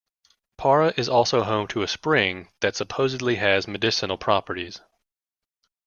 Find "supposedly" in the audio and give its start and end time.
2.75-3.35